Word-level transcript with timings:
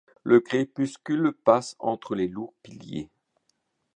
Le 0.23 0.39
crépuscule 0.39 1.31
passe 1.43 1.75
entre 1.79 2.15
les 2.15 2.27
lourds 2.27 2.55
piliers 2.63 3.11